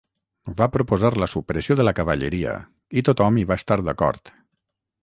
[0.61, 2.57] Va proposar la supressió de la cavalleria,
[2.99, 4.35] i tothom hi va estar d'acord.